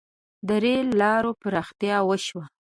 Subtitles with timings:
[0.47, 2.45] •د رېل لارو پراختیا وشوه.